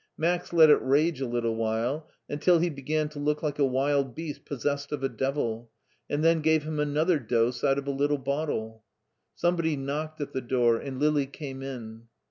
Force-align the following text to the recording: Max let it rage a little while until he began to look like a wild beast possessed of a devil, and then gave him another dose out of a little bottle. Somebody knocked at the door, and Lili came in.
Max 0.17 0.51
let 0.51 0.71
it 0.71 0.81
rage 0.81 1.21
a 1.21 1.27
little 1.27 1.55
while 1.55 2.09
until 2.27 2.57
he 2.57 2.71
began 2.71 3.07
to 3.09 3.19
look 3.19 3.43
like 3.43 3.59
a 3.59 3.65
wild 3.67 4.15
beast 4.15 4.45
possessed 4.45 4.91
of 4.91 5.03
a 5.03 5.09
devil, 5.09 5.69
and 6.09 6.23
then 6.23 6.41
gave 6.41 6.63
him 6.63 6.79
another 6.79 7.19
dose 7.19 7.63
out 7.63 7.77
of 7.77 7.85
a 7.85 7.91
little 7.91 8.17
bottle. 8.17 8.83
Somebody 9.35 9.75
knocked 9.75 10.19
at 10.19 10.33
the 10.33 10.41
door, 10.41 10.77
and 10.77 10.99
Lili 10.99 11.27
came 11.27 11.61
in. 11.61 12.07